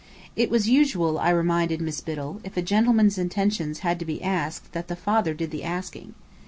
[0.35, 4.71] It was usual, I reminded Miss Biddell, if a gentleman's intentions had to be asked,
[4.71, 6.15] that the father did the asking.